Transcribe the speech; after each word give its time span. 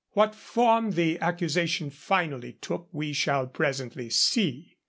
What 0.13 0.33
form 0.33 0.93
the 0.93 1.19
accusation 1.19 1.91
finally 1.91 2.53
took, 2.59 2.87
we 2.91 3.13
shall 3.13 3.45
presently 3.45 4.09
see. 4.09 4.77